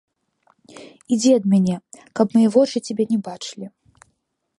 Ідзі 1.15 1.31
ад 1.39 1.43
мяне, 1.51 1.75
каб 2.19 2.27
мае 2.37 2.47
вочы 2.57 2.77
цябе 2.87 3.03
не 3.13 3.19
бачылі. 3.29 3.67